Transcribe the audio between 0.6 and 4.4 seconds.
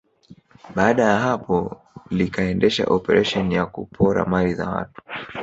Baada ya hapo likaendesha operesheni ya kupora